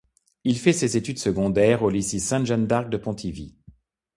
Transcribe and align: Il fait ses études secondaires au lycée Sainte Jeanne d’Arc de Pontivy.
Il 0.45 0.57
fait 0.57 0.73
ses 0.73 0.97
études 0.97 1.19
secondaires 1.19 1.83
au 1.83 1.91
lycée 1.91 2.17
Sainte 2.17 2.47
Jeanne 2.47 2.65
d’Arc 2.65 2.89
de 2.89 2.97
Pontivy. 2.97 3.55